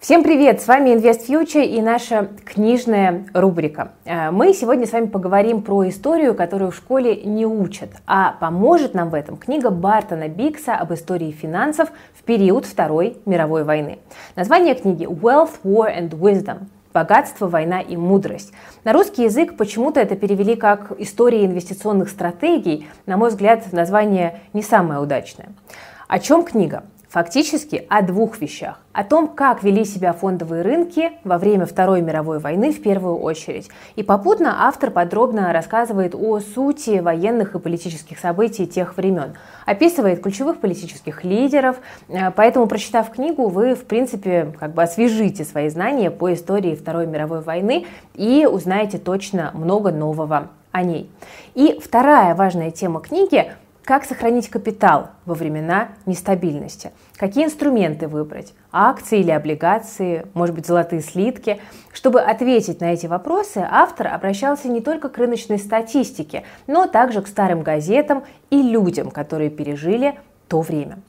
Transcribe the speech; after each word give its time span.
Всем 0.00 0.22
привет! 0.22 0.62
С 0.62 0.66
вами 0.66 0.96
Invest 0.96 1.28
Future 1.28 1.62
и 1.62 1.82
наша 1.82 2.30
книжная 2.46 3.26
рубрика. 3.34 3.90
Э, 4.06 4.30
мы 4.30 4.54
сегодня 4.54 4.86
с 4.86 4.92
вами 4.92 5.08
поговорим 5.08 5.60
про 5.60 5.86
историю, 5.90 6.34
которую 6.34 6.70
в 6.70 6.74
школе 6.74 7.22
не 7.22 7.44
учат, 7.44 7.90
а 8.06 8.32
поможет 8.40 8.94
нам 8.94 9.10
в 9.10 9.14
этом 9.14 9.36
книга 9.36 9.68
Бартона 9.68 10.28
Бикса 10.28 10.74
об 10.74 10.94
истории 10.94 11.32
финансов 11.32 11.90
в 12.14 12.22
период 12.22 12.64
Второй 12.64 13.18
мировой 13.26 13.62
войны. 13.62 13.98
Название 14.36 14.74
книги 14.74 15.04
Wealth, 15.04 15.60
War 15.64 15.94
and 15.94 16.08
Wisdom 16.18 16.60
Богатство, 16.94 17.46
война 17.46 17.82
и 17.82 17.94
мудрость. 17.98 18.54
На 18.84 18.94
русский 18.94 19.24
язык 19.24 19.58
почему-то 19.58 20.00
это 20.00 20.16
перевели 20.16 20.56
как 20.56 20.92
история 20.98 21.44
инвестиционных 21.44 22.08
стратегий. 22.08 22.88
На 23.04 23.18
мой 23.18 23.28
взгляд, 23.28 23.70
название 23.72 24.40
не 24.54 24.62
самое 24.62 24.98
удачное. 24.98 25.50
О 26.08 26.18
чем 26.18 26.42
книга? 26.42 26.84
Фактически 27.10 27.86
о 27.88 28.02
двух 28.02 28.40
вещах. 28.40 28.78
О 28.92 29.02
том, 29.02 29.26
как 29.26 29.64
вели 29.64 29.84
себя 29.84 30.12
фондовые 30.12 30.62
рынки 30.62 31.10
во 31.24 31.38
время 31.38 31.66
Второй 31.66 32.02
мировой 32.02 32.38
войны 32.38 32.70
в 32.70 32.80
первую 32.80 33.16
очередь. 33.16 33.68
И 33.96 34.04
попутно 34.04 34.68
автор 34.68 34.92
подробно 34.92 35.52
рассказывает 35.52 36.14
о 36.14 36.38
сути 36.38 37.00
военных 37.00 37.56
и 37.56 37.58
политических 37.58 38.16
событий 38.20 38.64
тех 38.64 38.96
времен. 38.96 39.34
Описывает 39.66 40.22
ключевых 40.22 40.60
политических 40.60 41.24
лидеров. 41.24 41.78
Э, 42.08 42.30
поэтому, 42.30 42.68
прочитав 42.68 43.10
книгу, 43.10 43.48
вы, 43.48 43.74
в 43.74 43.86
принципе, 43.86 44.54
как 44.60 44.72
бы 44.74 44.84
освежите 44.84 45.44
свои 45.44 45.68
знания 45.68 46.12
по 46.12 46.32
истории 46.32 46.76
Второй 46.76 47.08
мировой 47.08 47.40
войны 47.40 47.86
и 48.14 48.46
узнаете 48.46 48.98
точно 48.98 49.50
много 49.54 49.90
нового 49.90 50.50
о 50.70 50.84
ней. 50.84 51.10
И 51.56 51.80
вторая 51.82 52.36
важная 52.36 52.70
тема 52.70 53.00
книги 53.00 53.52
как 53.90 54.04
сохранить 54.04 54.48
капитал 54.48 55.08
во 55.26 55.34
времена 55.34 55.88
нестабильности? 56.06 56.92
Какие 57.16 57.46
инструменты 57.46 58.06
выбрать? 58.06 58.54
Акции 58.70 59.18
или 59.18 59.32
облигации? 59.32 60.28
Может 60.32 60.54
быть, 60.54 60.64
золотые 60.64 61.02
слитки? 61.02 61.60
Чтобы 61.92 62.20
ответить 62.20 62.80
на 62.80 62.92
эти 62.92 63.06
вопросы, 63.08 63.66
автор 63.68 64.06
обращался 64.06 64.68
не 64.68 64.80
только 64.80 65.08
к 65.08 65.18
рыночной 65.18 65.58
статистике, 65.58 66.44
но 66.68 66.86
также 66.86 67.20
к 67.20 67.26
старым 67.26 67.64
газетам 67.64 68.22
и 68.50 68.62
людям, 68.62 69.10
которые 69.10 69.50
пережили 69.50 70.14
то 70.46 70.60
время. 70.60 71.00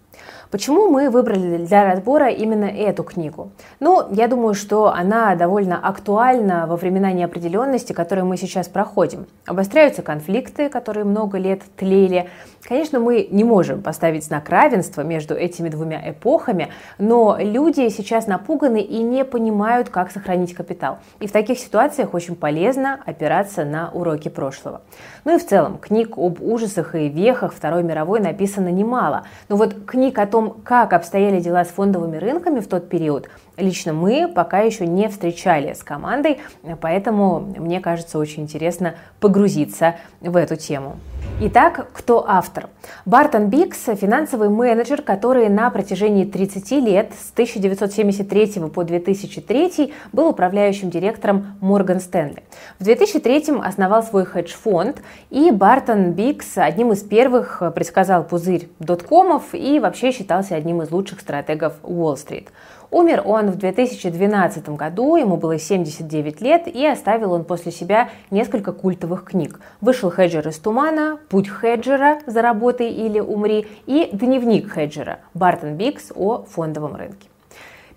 Почему 0.51 0.89
мы 0.89 1.09
выбрали 1.09 1.57
для 1.57 1.85
разбора 1.85 2.27
именно 2.27 2.65
эту 2.65 3.03
книгу? 3.03 3.51
Ну, 3.79 4.03
я 4.11 4.27
думаю, 4.27 4.53
что 4.53 4.93
она 4.93 5.35
довольно 5.35 5.77
актуальна 5.77 6.67
во 6.67 6.75
времена 6.75 7.13
неопределенности, 7.13 7.93
которые 7.93 8.25
мы 8.25 8.35
сейчас 8.35 8.67
проходим. 8.67 9.27
Обостряются 9.45 10.01
конфликты, 10.01 10.67
которые 10.67 11.05
много 11.05 11.37
лет 11.37 11.61
тлели. 11.77 12.29
Конечно, 12.67 12.99
мы 12.99 13.29
не 13.31 13.45
можем 13.45 13.81
поставить 13.81 14.25
знак 14.25 14.49
равенства 14.49 15.01
между 15.01 15.35
этими 15.35 15.69
двумя 15.69 16.11
эпохами, 16.11 16.67
но 16.97 17.37
люди 17.39 17.87
сейчас 17.87 18.27
напуганы 18.27 18.81
и 18.81 19.01
не 19.01 19.23
понимают, 19.23 19.89
как 19.89 20.11
сохранить 20.11 20.53
капитал. 20.53 20.99
И 21.21 21.27
в 21.27 21.31
таких 21.31 21.59
ситуациях 21.59 22.13
очень 22.13 22.35
полезно 22.35 22.99
опираться 23.05 23.63
на 23.63 23.89
уроки 23.91 24.27
прошлого. 24.27 24.81
Ну 25.23 25.35
и 25.35 25.39
в 25.39 25.47
целом, 25.47 25.77
книг 25.77 26.17
об 26.17 26.41
ужасах 26.41 26.93
и 26.95 27.07
вехах 27.07 27.53
Второй 27.53 27.83
мировой 27.83 28.19
написано 28.19 28.67
немало. 28.67 29.23
Но 29.47 29.55
вот 29.55 29.73
книг 30.01 30.17
о 30.17 30.25
том, 30.25 30.61
как 30.63 30.93
обстояли 30.93 31.39
дела 31.39 31.63
с 31.63 31.67
фондовыми 31.67 32.17
рынками 32.17 32.59
в 32.59 32.67
тот 32.67 32.89
период, 32.89 33.29
лично 33.55 33.93
мы 33.93 34.27
пока 34.27 34.61
еще 34.61 34.87
не 34.87 35.07
встречали 35.07 35.73
с 35.73 35.83
командой, 35.83 36.39
поэтому 36.81 37.39
мне 37.39 37.79
кажется 37.81 38.17
очень 38.17 38.41
интересно 38.41 38.95
погрузиться 39.19 39.97
в 40.19 40.35
эту 40.35 40.55
тему. 40.55 40.95
Итак, 41.39 41.87
кто 41.93 42.23
автор? 42.27 42.69
Бартон 43.05 43.47
Бикс– 43.47 43.85
финансовый 43.85 44.49
менеджер, 44.49 45.01
который 45.01 45.49
на 45.49 45.69
протяжении 45.69 46.25
30 46.25 46.71
лет, 46.83 47.13
с 47.19 47.31
1973 47.31 48.69
по 48.73 48.83
2003, 48.83 49.93
был 50.11 50.27
управляющим 50.27 50.89
директором 50.89 51.57
Morgan 51.61 51.99
Stanley. 51.99 52.43
В 52.79 52.83
2003 52.83 53.59
основал 53.63 54.03
свой 54.03 54.25
хедж-фонд, 54.25 55.01
и 55.29 55.51
Бартон 55.51 56.11
Биггс 56.11 56.57
одним 56.57 56.91
из 56.91 57.01
первых 57.01 57.61
предсказал 57.73 58.23
пузырь 58.23 58.69
доткомов 58.79 59.53
и 59.53 59.79
вообще 59.79 60.11
считался 60.11 60.55
одним 60.55 60.81
из 60.81 60.91
лучших 60.91 61.21
стратегов 61.21 61.73
Уолл-стрит. 61.83 62.49
Умер 62.91 63.21
он 63.23 63.51
в 63.51 63.55
2012 63.55 64.67
году, 64.69 65.15
ему 65.15 65.37
было 65.37 65.57
79 65.57 66.41
лет, 66.41 66.67
и 66.67 66.85
оставил 66.85 67.31
он 67.31 67.45
после 67.45 67.71
себя 67.71 68.09
несколько 68.31 68.73
культовых 68.73 69.23
книг. 69.23 69.61
Вышел 69.79 70.11
«Хеджер 70.11 70.45
из 70.49 70.59
тумана», 70.59 71.17
«Путь 71.29 71.49
хеджера. 71.49 72.19
Заработай 72.27 72.91
или 72.91 73.21
умри» 73.21 73.65
и 73.85 74.09
«Дневник 74.11 74.73
хеджера» 74.73 75.19
Бартон 75.33 75.75
Биггс 75.75 76.11
о 76.13 76.43
фондовом 76.43 76.97
рынке. 76.97 77.30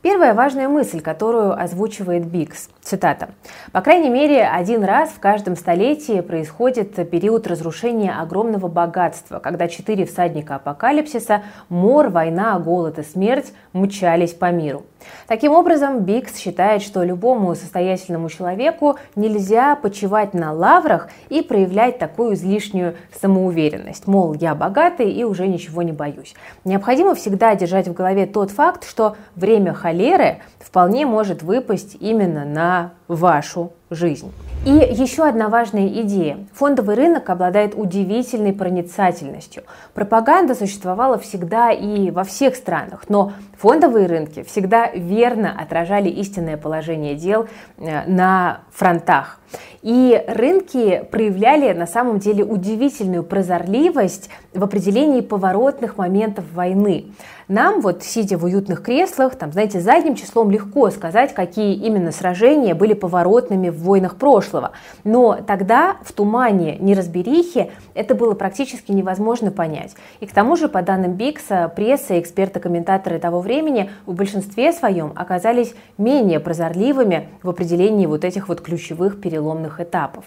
Первая 0.04 0.34
важная 0.34 0.68
мысль, 0.68 1.00
которую 1.00 1.58
озвучивает 1.58 2.26
Бикс, 2.26 2.68
цитата. 2.82 3.30
«По 3.72 3.80
крайней 3.80 4.10
мере, 4.10 4.44
один 4.44 4.84
раз 4.84 5.08
в 5.08 5.18
каждом 5.18 5.56
столетии 5.56 6.20
происходит 6.20 7.08
период 7.08 7.46
разрушения 7.46 8.12
огромного 8.12 8.68
богатства, 8.68 9.38
когда 9.38 9.66
четыре 9.66 10.04
всадника 10.04 10.56
апокалипсиса– 10.56 11.42
мор, 11.70 12.10
война, 12.10 12.58
голод 12.58 12.98
и 12.98 13.02
смерть– 13.02 13.54
мчались 13.72 14.34
по 14.34 14.50
миру. 14.50 14.84
Таким 15.26 15.52
образом, 15.52 16.00
Бикс 16.00 16.36
считает, 16.36 16.82
что 16.82 17.02
любому 17.02 17.54
состоятельному 17.54 18.28
человеку 18.28 18.96
нельзя 19.16 19.76
почивать 19.76 20.34
на 20.34 20.52
лаврах 20.52 21.08
и 21.28 21.42
проявлять 21.42 21.98
такую 21.98 22.34
излишнюю 22.34 22.94
самоуверенность. 23.20 24.06
Мол, 24.06 24.34
я 24.34 24.54
богатый 24.54 25.10
и 25.10 25.24
уже 25.24 25.46
ничего 25.46 25.82
не 25.82 25.92
боюсь. 25.92 26.34
Необходимо 26.64 27.14
всегда 27.14 27.54
держать 27.54 27.88
в 27.88 27.92
голове 27.92 28.26
тот 28.26 28.50
факт, 28.50 28.86
что 28.86 29.16
время 29.34 29.72
холеры 29.94 30.40
вполне 30.58 31.06
может 31.06 31.42
выпасть 31.42 31.96
именно 32.00 32.44
на 32.44 32.94
вашу 33.08 33.72
жизнь. 33.90 34.32
И 34.64 34.70
еще 34.70 35.24
одна 35.28 35.50
важная 35.50 35.88
идея. 35.88 36.38
Фондовый 36.54 36.96
рынок 36.96 37.28
обладает 37.28 37.74
удивительной 37.76 38.54
проницательностью. 38.54 39.64
Пропаганда 39.92 40.54
существовала 40.54 41.18
всегда 41.18 41.70
и 41.70 42.10
во 42.10 42.24
всех 42.24 42.56
странах, 42.56 43.04
но 43.08 43.32
фондовые 43.58 44.06
рынки 44.06 44.42
всегда 44.42 44.90
верно 44.90 45.54
отражали 45.58 46.08
истинное 46.08 46.56
положение 46.56 47.14
дел 47.14 47.46
э, 47.76 48.06
на 48.06 48.60
фронтах. 48.72 49.38
И 49.82 50.24
рынки 50.26 51.06
проявляли 51.10 51.72
на 51.74 51.86
самом 51.86 52.18
деле 52.18 52.42
удивительную 52.42 53.22
прозорливость 53.22 54.30
в 54.54 54.64
определении 54.64 55.20
поворотных 55.20 55.98
моментов 55.98 56.46
войны. 56.54 57.12
Нам 57.48 57.82
вот, 57.82 58.02
сидя 58.02 58.38
в 58.38 58.44
уютных 58.44 58.82
креслах, 58.82 59.34
там, 59.34 59.52
знаете, 59.52 59.80
задним 59.80 60.14
числом 60.14 60.50
легко 60.50 60.88
сказать, 60.90 61.34
какие 61.34 61.74
именно 61.74 62.12
сражения 62.12 62.74
были 62.74 62.93
поворотными 62.94 63.68
в 63.68 63.78
войнах 63.82 64.16
прошлого. 64.16 64.72
Но 65.04 65.38
тогда 65.46 65.96
в 66.02 66.12
тумане 66.12 66.76
неразберихи 66.78 67.70
это 67.94 68.14
было 68.14 68.34
практически 68.34 68.92
невозможно 68.92 69.50
понять. 69.50 69.94
И 70.20 70.26
к 70.26 70.32
тому 70.32 70.56
же, 70.56 70.68
по 70.68 70.82
данным 70.82 71.12
Бикса, 71.12 71.70
пресса 71.74 72.14
и 72.14 72.20
эксперты-комментаторы 72.20 73.18
того 73.18 73.40
времени 73.40 73.90
в 74.06 74.14
большинстве 74.14 74.72
своем 74.72 75.12
оказались 75.14 75.74
менее 75.98 76.40
прозорливыми 76.40 77.28
в 77.42 77.50
определении 77.50 78.06
вот 78.06 78.24
этих 78.24 78.48
вот 78.48 78.60
ключевых 78.60 79.20
переломных 79.20 79.80
этапов. 79.80 80.24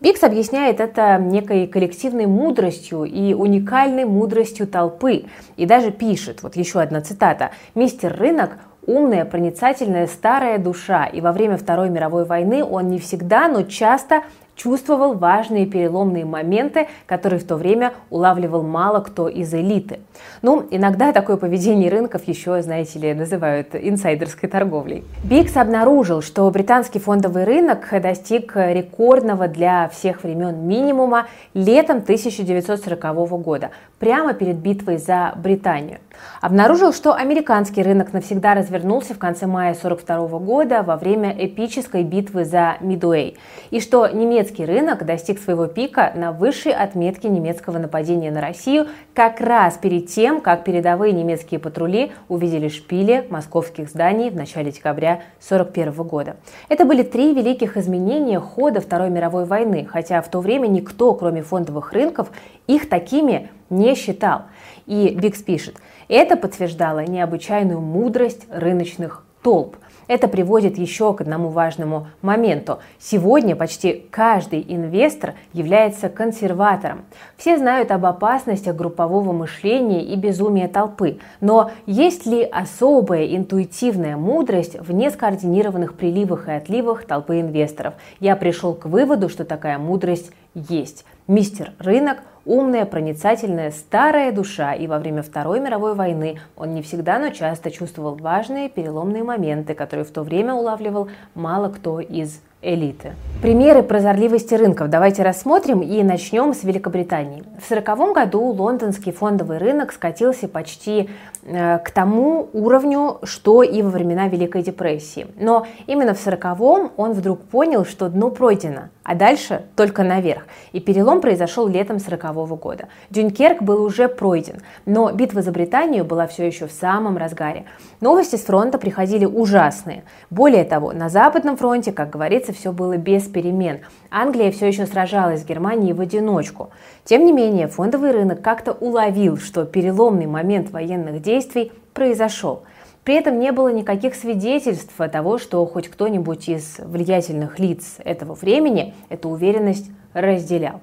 Бикс 0.00 0.22
объясняет 0.22 0.80
это 0.80 1.18
некой 1.18 1.66
коллективной 1.66 2.24
мудростью 2.24 3.04
и 3.04 3.34
уникальной 3.34 4.06
мудростью 4.06 4.66
толпы. 4.66 5.26
И 5.58 5.66
даже 5.66 5.90
пишет, 5.90 6.42
вот 6.42 6.56
еще 6.56 6.80
одна 6.80 7.02
цитата, 7.02 7.50
«Мистер 7.74 8.16
Рынок 8.16 8.52
умная, 8.86 9.24
проницательная, 9.24 10.06
старая 10.06 10.58
душа, 10.58 11.06
и 11.06 11.20
во 11.20 11.32
время 11.32 11.56
Второй 11.56 11.90
мировой 11.90 12.24
войны 12.24 12.64
он 12.64 12.90
не 12.90 12.98
всегда, 12.98 13.48
но 13.48 13.62
часто 13.62 14.22
чувствовал 14.62 15.14
важные 15.14 15.64
переломные 15.64 16.26
моменты, 16.26 16.86
которые 17.06 17.40
в 17.40 17.44
то 17.44 17.56
время 17.56 17.94
улавливал 18.10 18.62
мало 18.62 19.00
кто 19.00 19.28
из 19.28 19.54
элиты. 19.54 20.00
Ну, 20.42 20.66
иногда 20.70 21.12
такое 21.12 21.36
поведение 21.36 21.90
рынков 21.90 22.28
еще, 22.28 22.60
знаете 22.60 22.98
ли, 22.98 23.14
называют 23.14 23.74
инсайдерской 23.74 24.50
торговлей. 24.50 25.02
Бикс 25.24 25.56
обнаружил, 25.56 26.20
что 26.20 26.50
британский 26.50 26.98
фондовый 26.98 27.44
рынок 27.44 27.88
достиг 28.02 28.52
рекордного 28.54 29.48
для 29.48 29.88
всех 29.88 30.24
времен 30.24 30.66
минимума 30.66 31.26
летом 31.54 31.98
1940 31.98 33.30
года, 33.42 33.70
прямо 33.98 34.34
перед 34.34 34.56
битвой 34.56 34.98
за 34.98 35.32
Британию. 35.36 35.98
Обнаружил, 36.40 36.92
что 36.92 37.14
американский 37.14 37.82
рынок 37.82 38.12
навсегда 38.12 38.54
развернулся 38.54 39.14
в 39.14 39.18
конце 39.18 39.46
мая 39.46 39.72
1942 39.72 40.38
года 40.38 40.82
во 40.82 40.96
время 40.96 41.34
эпической 41.38 42.02
битвы 42.02 42.44
за 42.44 42.76
Мидуэй, 42.80 43.38
и 43.70 43.80
что 43.80 44.08
немецкий 44.08 44.49
немецкий 44.50 44.64
рынок 44.64 45.04
достиг 45.06 45.38
своего 45.38 45.66
пика 45.66 46.12
на 46.14 46.32
высшей 46.32 46.72
отметке 46.72 47.28
немецкого 47.28 47.78
нападения 47.78 48.30
на 48.30 48.40
Россию 48.40 48.88
как 49.14 49.40
раз 49.40 49.78
перед 49.78 50.08
тем, 50.08 50.40
как 50.40 50.64
передовые 50.64 51.12
немецкие 51.12 51.60
патрули 51.60 52.12
увидели 52.28 52.68
шпили 52.68 53.26
московских 53.30 53.88
зданий 53.88 54.30
в 54.30 54.34
начале 54.34 54.72
декабря 54.72 55.22
1941 55.46 55.92
года. 56.06 56.36
Это 56.68 56.84
были 56.84 57.02
три 57.02 57.32
великих 57.32 57.76
изменения 57.76 58.40
хода 58.40 58.80
Второй 58.80 59.10
мировой 59.10 59.44
войны, 59.44 59.86
хотя 59.88 60.20
в 60.20 60.28
то 60.28 60.40
время 60.40 60.66
никто, 60.66 61.14
кроме 61.14 61.42
фондовых 61.42 61.92
рынков, 61.92 62.30
их 62.66 62.88
такими 62.88 63.50
не 63.68 63.94
считал. 63.94 64.42
И 64.86 65.14
Бикс 65.14 65.42
пишет, 65.42 65.76
это 66.08 66.36
подтверждало 66.36 67.04
необычайную 67.04 67.80
мудрость 67.80 68.46
рыночных 68.50 69.24
толп– 69.42 69.76
Это 70.10 70.26
приводит 70.26 70.76
еще 70.76 71.14
к 71.14 71.20
одному 71.20 71.50
важному 71.50 72.08
моменту. 72.20 72.80
Сегодня 72.98 73.54
почти 73.54 74.06
каждый 74.10 74.66
инвестор 74.66 75.34
является 75.52 76.08
консерватором. 76.08 77.04
Все 77.36 77.56
знают 77.56 77.92
об 77.92 78.04
опасностях 78.04 78.74
группового 78.74 79.30
мышления 79.30 80.02
и 80.02 80.16
безумия 80.16 80.66
толпы, 80.66 81.20
но 81.40 81.70
есть 81.86 82.26
ли 82.26 82.42
особая 82.42 83.36
интуитивная 83.36 84.16
мудрость 84.16 84.80
в 84.80 84.92
нескоординированных 84.92 85.94
приливах 85.94 86.48
и 86.48 86.52
отливах 86.54 87.04
толпы 87.04 87.40
инвесторов? 87.40 87.94
Я 88.18 88.34
пришел 88.34 88.74
к 88.74 88.86
выводу, 88.86 89.28
что 89.28 89.44
такая 89.44 89.78
мудрость 89.78 90.32
есть. 90.54 91.04
Мистер 91.26 91.72
Рынок– 91.78 92.18
умная, 92.44 92.84
проницательная, 92.84 93.70
старая 93.70 94.32
душа, 94.32 94.74
и 94.74 94.86
во 94.86 94.98
время 94.98 95.22
Второй 95.22 95.60
мировой 95.60 95.94
войны 95.94 96.40
он 96.56 96.74
не 96.74 96.82
всегда, 96.82 97.18
но 97.18 97.30
часто 97.30 97.70
чувствовал 97.70 98.16
важные 98.16 98.68
переломные 98.68 99.22
моменты, 99.22 99.74
которые 99.74 100.04
в 100.04 100.10
то 100.10 100.22
время 100.22 100.54
улавливал 100.54 101.08
мало 101.34 101.68
кто 101.68 102.00
из 102.00 102.40
элиты. 102.62 103.12
Примеры 103.40 103.82
прозорливости 103.82 104.54
рынков 104.54 104.90
давайте 104.90 105.22
рассмотрим 105.22 105.80
и 105.80 106.02
начнем 106.02 106.52
с 106.52 106.62
Великобритании. 106.62 107.42
В 107.58 107.64
1940 107.70 108.14
году 108.14 108.42
лондонский 108.42 109.12
фондовый 109.12 109.56
рынок 109.56 109.92
скатился 109.92 110.46
почти 110.46 111.08
э, 111.42 111.78
к 111.78 111.90
тому 111.90 112.50
уровню, 112.52 113.18
что 113.22 113.62
и 113.62 113.80
во 113.80 113.88
времена 113.88 114.28
Великой 114.28 114.62
депрессии. 114.62 115.26
Но 115.38 115.66
именно 115.86 116.14
в 116.14 116.20
1940 116.20 116.98
он 116.98 117.12
вдруг 117.12 117.40
понял, 117.40 117.86
что 117.86 118.10
дно 118.10 118.30
пройдено, 118.30 118.88
а 119.10 119.16
дальше 119.16 119.62
только 119.74 120.04
наверх. 120.04 120.44
И 120.70 120.78
перелом 120.78 121.20
произошел 121.20 121.66
летом 121.66 121.96
1940 121.96 122.60
года. 122.60 122.84
Дюнкерк 123.10 123.60
был 123.60 123.82
уже 123.82 124.06
пройден, 124.06 124.60
но 124.86 125.10
битва 125.10 125.42
за 125.42 125.50
Британию 125.50 126.04
была 126.04 126.28
все 126.28 126.46
еще 126.46 126.68
в 126.68 126.70
самом 126.70 127.16
разгаре. 127.16 127.64
Новости 128.00 128.36
с 128.36 128.44
фронта 128.44 128.78
приходили 128.78 129.24
ужасные. 129.24 130.04
Более 130.30 130.62
того, 130.62 130.92
на 130.92 131.08
Западном 131.08 131.56
фронте, 131.56 131.90
как 131.90 132.10
говорится, 132.10 132.52
все 132.52 132.70
было 132.70 132.98
без 132.98 133.24
перемен. 133.24 133.80
Англия 134.12 134.52
все 134.52 134.68
еще 134.68 134.86
сражалась 134.86 135.42
с 135.42 135.44
Германией 135.44 135.92
в 135.92 136.00
одиночку. 136.00 136.70
Тем 137.04 137.24
не 137.24 137.32
менее, 137.32 137.66
фондовый 137.66 138.12
рынок 138.12 138.42
как-то 138.42 138.70
уловил, 138.70 139.38
что 139.38 139.64
переломный 139.64 140.26
момент 140.26 140.70
военных 140.70 141.20
действий 141.20 141.72
произошел. 141.94 142.62
При 143.10 143.16
этом 143.16 143.40
не 143.40 143.50
было 143.50 143.72
никаких 143.72 144.14
свидетельств 144.14 144.94
того, 145.10 145.38
что 145.38 145.66
хоть 145.66 145.88
кто-нибудь 145.88 146.48
из 146.48 146.78
влиятельных 146.78 147.58
лиц 147.58 147.96
этого 148.04 148.34
времени 148.34 148.94
эту 149.08 149.30
уверенность 149.30 149.90
разделял. 150.14 150.80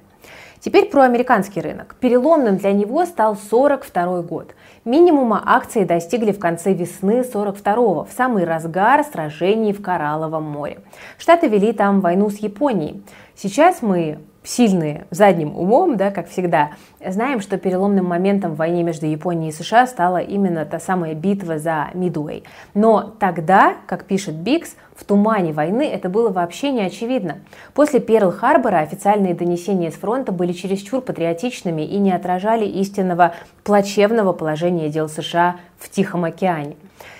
Теперь 0.60 0.90
про 0.90 1.04
американский 1.04 1.62
рынок. 1.62 1.96
Переломным 1.98 2.58
для 2.58 2.72
него 2.72 3.06
стал 3.06 3.34
42 3.34 4.20
год. 4.20 4.54
Минимума 4.84 5.42
акции 5.42 5.84
достигли 5.84 6.32
в 6.32 6.38
конце 6.38 6.74
весны 6.74 7.22
42-го, 7.22 8.04
в 8.04 8.12
самый 8.14 8.44
разгар 8.44 9.04
сражений 9.04 9.72
в 9.72 9.80
Коралловом 9.80 10.44
море. 10.44 10.80
Штаты 11.16 11.48
вели 11.48 11.72
там 11.72 12.02
войну 12.02 12.28
с 12.28 12.36
Японией. 12.40 13.02
Сейчас 13.36 13.80
мы 13.80 14.18
сильные 14.48 15.06
задним 15.10 15.56
умом, 15.56 15.96
да, 15.96 16.10
как 16.10 16.28
всегда, 16.28 16.70
знаем, 17.04 17.40
что 17.40 17.58
переломным 17.58 18.06
моментом 18.06 18.54
в 18.54 18.56
войне 18.56 18.82
между 18.82 19.06
Японией 19.06 19.50
и 19.50 19.52
США 19.52 19.86
стала 19.86 20.18
именно 20.18 20.64
та 20.64 20.80
самая 20.80 21.14
битва 21.14 21.58
за 21.58 21.88
Мидуэй. 21.92 22.44
Но 22.72 23.14
тогда, 23.18 23.74
как 23.86 24.04
пишет 24.04 24.34
Бикс, 24.34 24.74
в 24.96 25.04
тумане 25.04 25.52
войны 25.52 25.86
это 25.86 26.08
было 26.08 26.30
вообще 26.30 26.72
не 26.72 26.80
очевидно. 26.80 27.38
После 27.74 28.00
Перл-Харбора 28.00 28.80
официальные 28.80 29.34
донесения 29.34 29.90
с 29.90 29.94
фронта 29.94 30.32
были 30.32 30.52
чересчур 30.52 31.02
патриотичными 31.02 31.82
и 31.82 31.98
не 31.98 32.12
отражали 32.12 32.64
истинного 32.64 33.34
плачевного 33.64 34.32
положения 34.32 34.88
дел 34.88 35.08
США 35.08 35.56
в 35.78 35.90
Тихом 35.90 36.24
океане. 36.24 36.76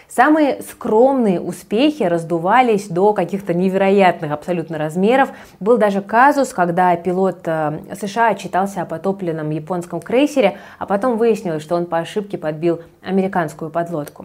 Самые 0.08 0.62
скромные 0.62 1.38
успехи 1.38 2.02
раздувались 2.02 2.88
до 2.88 3.12
каких-то 3.12 3.52
невероятных 3.52 4.32
абсолютно 4.32 4.78
размеров. 4.78 5.28
Был 5.60 5.76
даже 5.76 6.00
казус, 6.00 6.54
когда 6.54 6.96
пилот 6.96 7.40
э, 7.44 7.78
США 8.00 8.28
отчитался 8.28 8.80
о 8.80 8.86
потопленном 8.86 9.50
японском 9.50 10.00
крейсере, 10.00 10.56
а 10.78 10.86
потом 10.86 11.18
выяснилось, 11.18 11.62
что 11.62 11.76
он 11.76 11.84
по 11.84 11.98
ошибке 11.98 12.38
подбил 12.38 12.80
американскую 13.02 13.70
подлодку. 13.70 14.24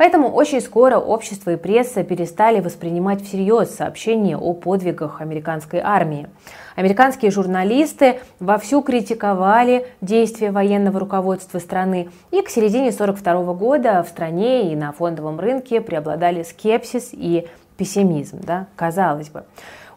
Поэтому 0.00 0.30
очень 0.30 0.62
скоро 0.62 0.96
общество 0.96 1.50
и 1.50 1.56
пресса 1.56 2.04
перестали 2.04 2.60
воспринимать 2.60 3.22
всерьез 3.22 3.74
сообщения 3.74 4.34
о 4.34 4.54
подвигах 4.54 5.20
американской 5.20 5.80
армии. 5.80 6.26
Американские 6.74 7.30
журналисты 7.30 8.18
вовсю 8.38 8.80
критиковали 8.80 9.86
действия 10.00 10.52
военного 10.52 11.00
руководства 11.00 11.58
страны, 11.58 12.08
и 12.30 12.40
к 12.40 12.48
середине 12.48 12.88
1942 12.88 13.52
года 13.52 14.02
в 14.02 14.08
стране 14.08 14.72
и 14.72 14.74
на 14.74 14.92
фондовом 14.92 15.38
рынке 15.38 15.82
преобладали 15.82 16.44
скепсис 16.44 17.10
и 17.12 17.46
пессимизм, 17.76 18.40
да, 18.42 18.68
казалось 18.76 19.28
бы. 19.28 19.44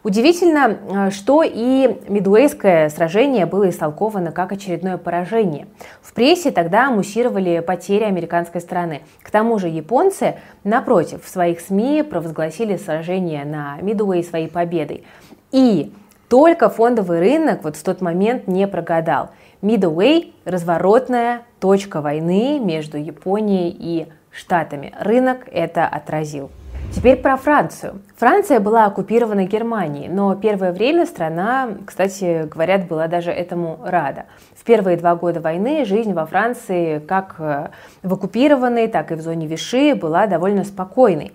Удивительно, 0.04 0.76
э, 1.06 1.10
что 1.10 1.42
и 1.42 1.98
Мидуэйское 2.08 2.90
сражение 2.90 3.46
было 3.46 3.70
истолковано 3.70 4.32
как 4.32 4.52
очередное 4.52 4.98
поражение. 4.98 5.66
В 6.02 6.12
прессе 6.12 6.50
тогда 6.50 6.90
муссировали 6.90 7.60
потери 7.60 8.04
американской 8.04 8.60
стороны. 8.60 9.00
К 9.22 9.30
тому 9.30 9.58
же 9.58 9.68
японцы, 9.68 10.36
напротив, 10.62 11.24
в 11.24 11.28
своих 11.28 11.60
СМИ 11.60 12.02
провозгласили 12.02 12.76
сражение 12.76 13.46
на 13.46 13.78
Мидуэй 13.80 14.22
своей 14.22 14.48
победой. 14.48 15.04
И 15.52 15.90
только 16.28 16.68
фондовый 16.68 17.20
рынок 17.20 17.64
вот 17.64 17.76
в 17.76 17.82
тот 17.82 18.02
момент 18.02 18.46
не 18.46 18.68
прогадал. 18.68 19.30
Мидуэй– 19.62 20.34
разворотная 20.44 21.42
точка 21.60 22.02
войны 22.02 22.60
между 22.60 22.98
Японией 22.98 23.74
и 23.78 24.08
Штатами. 24.30 24.92
Рынок 25.00 25.48
это 25.50 25.86
отразил. 25.86 26.50
Теперь 26.92 27.16
про 27.16 27.36
Францию. 27.36 28.00
Франция 28.16 28.60
была 28.60 28.86
оккупирована 28.86 29.44
Германией, 29.44 30.08
но 30.08 30.34
первое 30.34 30.72
время 30.72 31.06
страна, 31.06 31.68
кстати, 31.86 32.46
говорят, 32.46 32.86
была 32.86 33.08
даже 33.08 33.30
этому 33.30 33.78
рада. 33.84 34.24
В 34.56 34.64
первые 34.64 34.96
два 34.96 35.14
года 35.14 35.40
войны 35.40 35.84
жизнь 35.84 36.12
во 36.12 36.24
Франции 36.24 36.98
как 37.00 37.34
э, 37.38 37.68
в 38.02 38.14
оккупированной, 38.14 38.88
так 38.88 39.12
и 39.12 39.14
в 39.14 39.20
зоне 39.20 39.46
Виши 39.46 39.94
была 39.94 40.26
довольно 40.26 40.64
спокойной. 40.64 41.32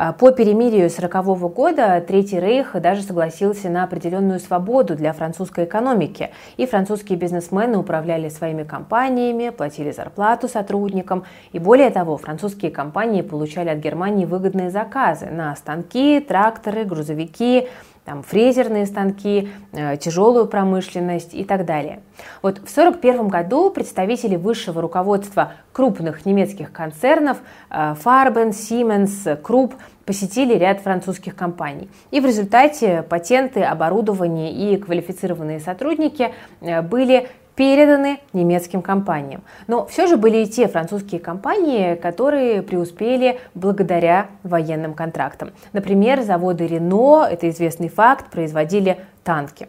А, 0.00 0.12
по 0.12 0.30
перемирию 0.30 0.86
1940 0.86 1.52
года 1.52 2.00
Третий 2.06 2.38
Рейх 2.38 2.80
даже 2.80 3.02
согласился 3.02 3.68
на 3.68 3.82
определенную 3.82 4.38
свободу 4.38 4.94
для 4.94 5.12
французской 5.12 5.64
экономики, 5.64 6.30
и 6.56 6.66
французские 6.66 7.18
бизнесмены 7.18 7.78
управляли 7.78 8.28
своими 8.28 8.62
компаниями, 8.62 9.50
платили 9.50 9.90
зарплату 9.90 10.46
сотрудникам, 10.46 11.24
и 11.50 11.58
более 11.58 11.90
того, 11.90 12.16
французские 12.16 12.70
компании 12.70 13.22
получали 13.22 13.70
от 13.70 13.78
Германии 13.78 14.24
выгодные 14.24 14.70
заказы 14.70 15.26
на 15.26 15.56
станки, 15.56 16.20
тракторы, 16.20 16.84
грузовики, 16.84 17.66
там, 18.08 18.22
фрезерные 18.22 18.86
станки, 18.86 19.50
э, 19.72 19.98
тяжелую 19.98 20.46
промышленность 20.46 21.34
и 21.34 21.44
так 21.44 21.66
далее. 21.66 22.00
Вот 22.40 22.56
в 22.56 22.72
1941 22.72 23.28
году 23.28 23.68
представители 23.68 24.36
высшего 24.36 24.80
руководства 24.80 25.52
крупных 25.72 26.24
немецких 26.24 26.72
концернов 26.72 27.36
э, 27.68 27.94
Farben, 28.02 28.52
Siemens, 28.52 29.38
Krupp 29.42 29.74
посетили 30.06 30.54
ряд 30.54 30.80
французских 30.80 31.36
компаний. 31.36 31.90
И 32.10 32.20
в 32.20 32.24
результате 32.24 33.02
патенты, 33.02 33.60
оборудование 33.60 34.52
и 34.52 34.78
квалифицированные 34.78 35.60
сотрудники 35.60 36.32
э, 36.62 36.80
были 36.80 37.28
переданы 37.58 38.20
немецким 38.32 38.82
компаниям. 38.82 39.42
Но 39.66 39.84
все 39.86 40.06
же 40.06 40.16
были 40.16 40.38
и 40.38 40.46
те 40.46 40.68
французские 40.68 41.20
компании, 41.20 41.96
которые 41.96 42.62
преуспели 42.62 43.40
благодаря 43.54 44.28
военным 44.44 44.94
контрактам. 44.94 45.50
Например, 45.72 46.22
заводы 46.22 46.68
Рено, 46.68 47.26
это 47.28 47.50
известный 47.50 47.88
факт, 47.88 48.30
производили 48.30 48.98
танки. 49.24 49.66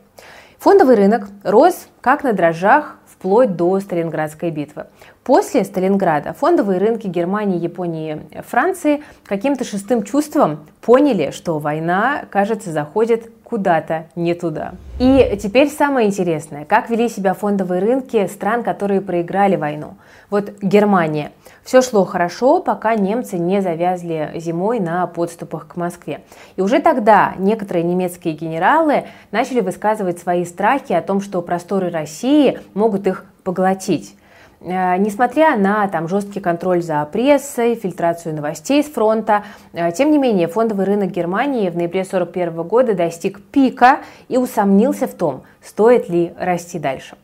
Фондовый 0.60 0.98
рынок 0.98 1.30
рос 1.44 1.88
как 2.00 2.24
на 2.24 2.34
дрожжах 2.34 2.98
вплоть 3.08 3.56
до 3.56 3.80
Сталинградской 3.80 4.52
битвы. 4.52 4.86
После 5.24 5.64
Сталинграда 5.64 6.34
фондовые 6.34 6.78
рынки 6.80 7.08
Германии, 7.08 7.60
Японии, 7.60 8.22
Франции 8.48 9.04
каким-то 9.26 9.64
шестым 9.64 10.04
чувством 10.04 10.68
поняли, 10.82 11.32
что 11.32 11.58
война, 11.58 12.26
кажется, 12.30 12.72
заходит 12.72 13.32
куда-то 13.50 14.06
не 14.16 14.36
туда. 14.36 14.74
И 15.00 15.38
теперь 15.42 15.70
самое 15.70 16.08
интересное, 16.08 16.66
как 16.66 16.90
вели 16.90 17.10
себя 17.10 17.34
фондовые 17.34 17.82
рынки 17.82 18.28
стран, 18.28 18.64
которые 18.64 19.02
проиграли 19.02 19.56
войну. 19.56 19.96
Вот 20.30 20.52
Германия. 20.62 21.32
Все 21.64 21.82
шло 21.82 22.06
хорошо, 22.06 22.62
пока 22.62 22.96
немцы 22.96 23.38
не 23.38 23.62
завязли 23.62 24.32
зимой 24.36 24.80
на 24.80 25.06
подступах 25.08 25.68
к 25.68 25.76
Москве. 25.76 26.22
И 26.56 26.62
уже 26.62 26.80
тогда 26.80 27.34
некоторые 27.38 27.84
немецкие 27.84 28.34
генералы 28.34 29.06
начали 29.32 29.60
высказывать 29.62 30.20
свои 30.20 30.46
страхи 30.46 30.94
о 30.94 31.02
том, 31.02 31.22
что 31.22 31.42
просторы 31.42 31.90
России 31.90 32.60
могут 32.74 33.08
их 33.08 33.26
поглотить. 33.44 34.16
Э, 34.62 34.98
несмотря 34.98 35.56
на 35.56 35.88
там, 35.88 36.08
жесткий 36.08 36.40
контроль 36.40 36.82
за 36.82 37.08
прессой, 37.12 37.76
фильтрацию 37.76 38.36
новостей 38.36 38.84
с 38.84 38.88
фронта, 38.88 39.44
э, 39.74 39.92
тем 39.92 40.12
не 40.12 40.18
менее 40.18 40.48
фондовый 40.48 40.86
рынок 40.86 41.12
Германии 41.12 41.70
в 41.70 41.78
ноябре 41.78 42.02
1941 42.02 42.64
года 42.68 42.94
достиг 42.94 43.42
пика 43.42 44.00
и 44.28 44.38
усомнился 44.38 45.08
в 45.08 45.14
том, 45.14 45.44
стоит 45.62 46.10
ли 46.10 46.34
расти 46.38 46.80
дальше. 46.80 47.16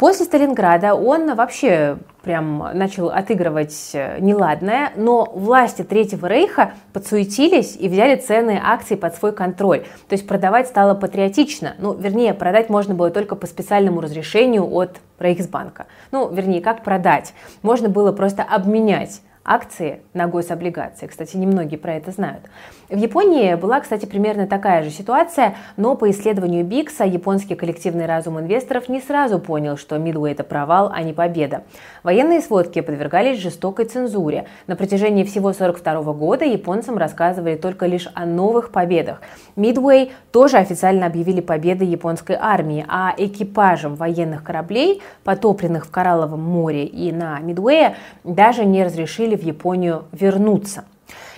После 0.00 0.24
Сталинграда 0.24 0.94
он 0.94 1.34
вообще 1.34 1.98
прям 2.22 2.70
начал 2.72 3.10
отыгрывать 3.10 3.90
э, 3.92 4.18
неладное, 4.18 4.92
но 4.96 5.26
власти 5.26 5.82
Третьего 5.82 6.26
Рейха 6.26 6.72
подсуетились 6.94 7.76
и 7.78 7.86
взяли 7.86 8.16
ценные 8.16 8.62
акции 8.64 8.94
под 8.94 9.14
свой 9.14 9.32
контроль. 9.32 9.80
То 10.08 10.14
есть 10.14 10.26
продавать 10.26 10.68
стало 10.68 10.94
патриотично. 10.94 11.74
Ну, 11.76 11.92
вернее, 11.92 12.32
продать 12.32 12.70
можно 12.70 12.94
было 12.94 13.10
только 13.10 13.36
по 13.36 13.46
специальному 13.46 14.00
разрешению 14.00 14.72
от 14.72 15.02
Рейхсбанка. 15.18 15.84
Ну, 16.12 16.32
вернее, 16.32 16.62
как 16.62 16.82
продать? 16.82 17.34
Можно 17.60 17.90
было 17.90 18.10
просто 18.10 18.42
обменять 18.42 19.20
акции 19.50 20.00
на 20.14 20.28
гособлигации. 20.28 21.08
Кстати, 21.08 21.36
немногие 21.36 21.76
про 21.76 21.94
это 21.94 22.12
знают. 22.12 22.44
В 22.88 22.96
Японии 22.96 23.54
была, 23.56 23.80
кстати, 23.80 24.06
примерно 24.06 24.46
такая 24.46 24.84
же 24.84 24.90
ситуация, 24.90 25.56
но 25.76 25.96
по 25.96 26.08
исследованию 26.10 26.64
Бикса 26.64 27.04
японский 27.04 27.56
коллективный 27.56 28.06
разум 28.06 28.38
инвесторов 28.38 28.88
не 28.88 29.00
сразу 29.00 29.40
понял, 29.40 29.76
что 29.76 29.98
Мидуэй 29.98 30.32
это 30.32 30.44
провал, 30.44 30.92
а 30.94 31.02
не 31.02 31.12
победа. 31.12 31.64
Военные 32.04 32.40
сводки 32.40 32.80
подвергались 32.80 33.38
жестокой 33.38 33.86
цензуре. 33.86 34.46
На 34.68 34.76
протяжении 34.76 35.24
всего 35.24 35.48
1942 35.48 36.12
года 36.12 36.44
японцам 36.44 36.96
рассказывали 36.96 37.56
только 37.56 37.86
лишь 37.86 38.08
о 38.14 38.26
новых 38.26 38.70
победах. 38.70 39.20
Мидуэй 39.56 40.12
тоже 40.30 40.58
официально 40.58 41.06
объявили 41.06 41.40
победы 41.40 41.84
японской 41.84 42.36
армии, 42.40 42.84
а 42.88 43.12
экипажам 43.16 43.96
военных 43.96 44.44
кораблей, 44.44 45.02
потопленных 45.24 45.86
в 45.86 45.90
Коралловом 45.90 46.42
море 46.42 46.84
и 46.84 47.10
на 47.10 47.40
Мидуэе, 47.40 47.96
даже 48.22 48.64
не 48.64 48.84
разрешили 48.84 49.39
в 49.40 49.42
Японию 49.42 50.04
вернуться. 50.12 50.84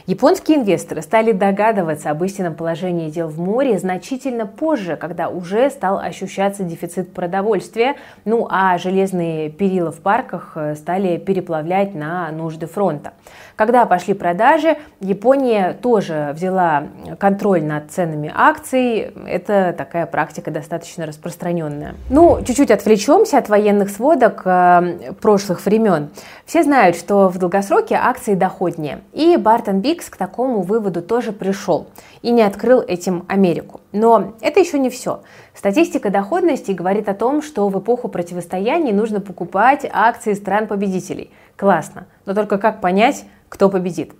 Японские 0.06 0.58
инвесторы 0.58 1.00
стали 1.00 1.30
догадываться 1.30 2.10
об 2.10 2.24
истинном 2.24 2.56
положении 2.56 3.08
дел 3.08 3.28
в 3.28 3.38
море 3.38 3.78
значительно 3.78 4.46
позже, 4.46 4.96
когда 4.96 5.28
уже 5.28 5.70
стал 5.70 6.00
ощущаться 6.00 6.64
дефицит 6.64 7.12
продовольствия, 7.12 7.94
ну 8.24 8.48
а 8.50 8.76
железные 8.78 9.48
перила 9.48 9.92
в 9.92 10.00
парках 10.00 10.52
э, 10.56 10.74
стали 10.74 11.18
переплавлять 11.18 11.94
на 11.94 12.32
нужды 12.32 12.66
фронта. 12.66 13.12
Когда 13.62 13.86
пошли 13.86 14.12
продажи, 14.14 14.76
Япония 14.98 15.78
тоже 15.80 16.32
взяла 16.34 16.88
контроль 17.20 17.62
над 17.62 17.92
ценами 17.92 18.28
акций. 18.34 19.12
Это 19.24 19.72
такая 19.78 20.06
практика 20.06 20.50
достаточно 20.50 21.06
распространенная. 21.06 21.94
Ну, 22.10 22.42
чуть-чуть 22.44 22.72
отвлечемся 22.72 23.38
от 23.38 23.48
военных 23.48 23.90
сводок 23.90 24.42
э, 24.44 25.12
прошлых 25.20 25.64
времен. 25.64 26.08
Все 26.44 26.64
знают, 26.64 26.96
что 26.96 27.28
в 27.28 27.38
долгосроке 27.38 27.94
акции 27.94 28.34
доходнее. 28.34 29.02
И 29.12 29.36
Бартон 29.36 29.78
Бикс 29.78 30.10
к 30.10 30.16
такому 30.16 30.62
выводу 30.62 31.00
тоже 31.00 31.30
пришел 31.30 31.86
и 32.22 32.32
не 32.32 32.42
открыл 32.42 32.80
этим 32.80 33.24
Америку. 33.28 33.80
Но 33.92 34.32
это 34.40 34.58
еще 34.58 34.80
не 34.80 34.90
все. 34.90 35.20
Статистика 35.54 36.10
доходности 36.10 36.72
говорит 36.72 37.08
о 37.08 37.14
том, 37.14 37.42
что 37.42 37.68
в 37.68 37.78
эпоху 37.78 38.08
противостояний 38.08 38.90
нужно 38.92 39.20
покупать 39.20 39.88
акции 39.88 40.34
стран-победителей. 40.34 41.30
Классно. 41.62 42.08
Но 42.26 42.34
только 42.34 42.58
как 42.58 42.80
понять, 42.80 43.24
кто 43.48 43.70
победит. 43.70 44.14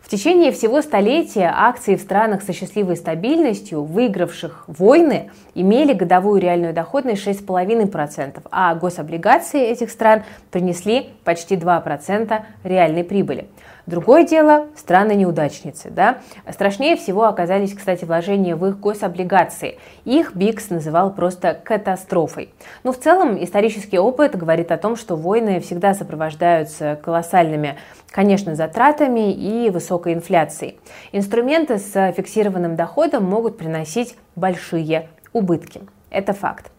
В 0.00 0.08
течение 0.08 0.52
всего 0.52 0.80
столетия 0.80 1.52
акции 1.54 1.96
в 1.96 2.00
странах 2.00 2.42
со 2.42 2.52
счастливой 2.52 2.96
стабильностью, 2.96 3.82
выигравших 3.82 4.64
войны, 4.66 5.30
имели 5.54 5.92
годовую 5.92 6.40
реальную 6.40 6.72
доходность 6.72 7.26
6,5%, 7.26 8.40
а 8.50 8.74
гособлигации 8.74 9.62
этих 9.66 9.90
стран 9.90 10.22
принесли 10.50 11.10
почти 11.24 11.56
2% 11.56 12.42
реальной 12.64 13.04
прибыли. 13.04 13.48
Другое 13.88 14.24
дело– 14.24 14.66
страны-неудачницы. 14.76 15.88
Да? 15.88 16.18
Страшнее 16.52 16.94
всего 16.94 17.24
оказались, 17.24 17.72
кстати, 17.72 18.04
вложения 18.04 18.54
в 18.54 18.66
их 18.66 18.78
гособлигации. 18.78 19.78
Их 20.04 20.36
Бикс 20.36 20.68
называл 20.68 21.10
просто 21.10 21.54
катастрофой. 21.54 22.50
Но 22.82 22.92
в 22.92 22.98
целом 22.98 23.42
исторический 23.42 23.98
опыт 23.98 24.36
говорит 24.36 24.72
о 24.72 24.76
том, 24.76 24.94
что 24.94 25.16
войны 25.16 25.60
всегда 25.60 25.94
сопровождаются 25.94 27.00
колоссальными, 27.02 27.78
конечно, 28.10 28.54
затратами 28.54 29.32
и 29.32 29.57
высокой 29.70 30.14
инфляцией. 30.14 30.78
Инструменты 31.12 31.78
с 31.78 32.12
фиксированным 32.12 32.76
доходом 32.76 33.24
могут 33.24 33.58
приносить 33.58 34.16
большие 34.36 35.08
убытки. 35.32 35.82
Это 36.10 36.32
факт. 36.32 36.70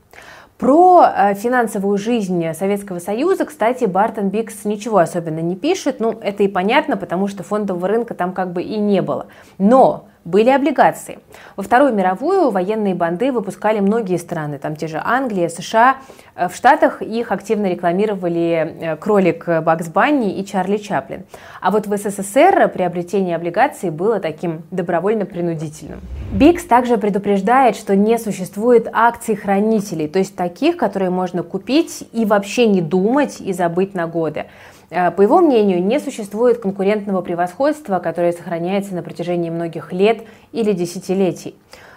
Про 0.57 1.05
э, 1.05 1.33
финансовую 1.35 1.97
жизнь 1.97 2.53
Советского 2.53 2.99
Союза, 2.99 3.45
кстати, 3.45 3.85
Бартон 3.85 4.27
Бикс 4.27 4.65
ничего 4.65 4.97
особенно 4.97 5.39
не 5.39 5.55
пишет. 5.55 6.01
Ну, 6.01 6.17
это 6.21 6.43
и 6.43 6.49
понятно, 6.49 6.97
потому 6.97 7.27
что 7.27 7.43
фондового 7.43 7.87
рынка 7.87 8.13
там 8.13 8.33
как 8.33 8.51
бы 8.51 8.61
и 8.61 8.77
не 8.77 9.01
было. 9.01 9.27
Но 9.57 10.09
были 10.25 10.49
облигации. 10.49 11.19
Во 11.55 11.63
Вторую 11.63 11.93
мировую 11.93 12.51
военные 12.51 12.95
банды 12.95 13.31
выпускали 13.31 13.79
многие 13.79 14.17
страны, 14.17 14.59
там 14.59 14.75
те 14.75 14.87
же 14.87 15.01
Англия, 15.03 15.49
США. 15.49 15.97
Э, 16.35 16.47
в 16.47 16.55
Штатах 16.55 17.01
их 17.01 17.31
активно 17.31 17.67
рекламировали 17.67 18.77
э, 18.81 18.95
кролик 18.97 19.47
Бакс 19.47 19.87
Банни 19.87 20.39
и 20.39 20.45
Чарли 20.45 20.77
Чаплин. 20.77 21.25
А 21.61 21.71
вот 21.71 21.87
в 21.87 21.97
СССР 21.97 22.69
приобретение 22.73 23.35
облигаций 23.35 23.89
было 23.89 24.19
таким 24.19 24.63
добровольно-принудительным. 24.71 26.01
Бикс 26.31 26.63
также 26.65 26.97
предупреждает, 26.97 27.75
что 27.75 27.95
не 27.95 28.17
существует 28.19 28.87
акций 28.91 29.35
хранителей, 29.35 30.07
то 30.07 30.19
есть 30.19 30.35
таких, 30.35 30.77
которые 30.77 31.09
можно 31.09 31.43
купить 31.43 32.07
и 32.11 32.25
вообще 32.25 32.67
не 32.67 32.81
думать 32.81 33.41
и 33.41 33.53
забыть 33.53 33.93
на 33.93 34.07
годы. 34.07 34.45
Э, 34.89 35.11
по 35.11 35.21
его 35.21 35.39
мнению, 35.39 35.83
не 35.83 35.99
существует 35.99 36.59
конкурентного 36.59 37.21
превосходства, 37.21 37.99
которое 37.99 38.33
сохраняется 38.33 38.95
на 38.95 39.03
протяжении 39.03 39.49
многих 39.49 39.93
лет 39.93 40.23
или 40.51 40.73
десятилетий. 40.73 41.55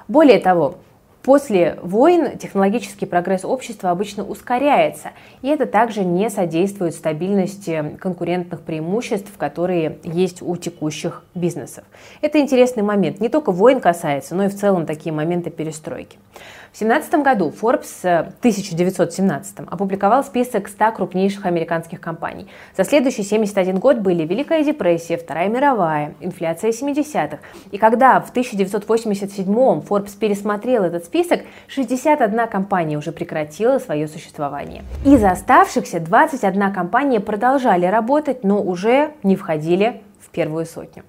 Более 0.08 0.40
того, 0.40 0.76
После 1.22 1.78
войн 1.82 2.36
технологический 2.36 3.06
прогресс 3.06 3.44
общества 3.44 3.90
обычно 3.90 4.24
ускоряется, 4.24 5.10
и 5.40 5.48
это 5.48 5.66
также 5.66 6.04
не 6.04 6.28
содействует 6.28 6.94
стабильности 6.94 7.96
конкурентных 8.00 8.62
преимуществ, 8.62 9.30
которые 9.38 9.98
есть 10.02 10.42
у 10.42 10.56
текущих 10.56 11.22
бизнесов. 11.36 11.84
Это 12.22 12.40
интересный 12.40 12.82
момент. 12.82 13.20
Не 13.20 13.28
только 13.28 13.52
войн 13.52 13.80
касается, 13.80 14.34
но 14.34 14.46
и 14.46 14.48
в 14.48 14.56
целом 14.56 14.84
такие 14.84 15.12
моменты 15.12 15.50
перестройки. 15.50 16.18
В 16.72 16.78
2017 16.78 17.22
году 17.22 17.52
Forbes, 17.60 18.02
1917, 18.40 19.60
э, 19.60 19.64
опубликовал 19.70 20.24
список 20.24 20.68
100 20.68 20.92
крупнейших 20.92 21.44
американских 21.44 22.00
компаний. 22.00 22.46
За 22.74 22.84
следующий 22.84 23.22
71 23.22 23.78
год 23.78 23.98
были 23.98 24.24
Великая 24.24 24.64
депрессия, 24.64 25.18
Вторая 25.18 25.50
мировая, 25.50 26.14
инфляция 26.20 26.70
70-х. 26.70 27.40
И 27.72 27.76
когда 27.76 28.20
в 28.20 28.32
1987-м 28.34 29.80
Forbes 29.80 30.16
пересмотрел 30.18 30.84
этот 30.84 31.04
список, 31.04 31.42
61 31.66 32.48
компания 32.48 32.96
уже 32.96 33.12
прекратила 33.12 33.78
свое 33.78 34.08
существование. 34.08 34.82
Из 35.04 35.22
оставшихся 35.22 36.00
21 36.00 36.72
компания 36.72 37.20
продолжали 37.20 37.84
работать, 37.84 38.44
но 38.44 38.62
уже 38.62 39.10
не 39.22 39.36
входили 39.36 40.00
в 40.20 40.30
первую 40.30 40.64
сотню. 40.64 41.02